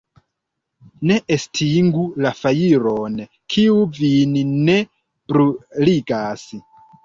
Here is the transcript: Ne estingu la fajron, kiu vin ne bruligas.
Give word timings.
Ne 1.11 1.17
estingu 1.35 2.05
la 2.27 2.33
fajron, 2.41 3.21
kiu 3.57 3.77
vin 4.01 4.37
ne 4.57 4.81
bruligas. 4.99 6.53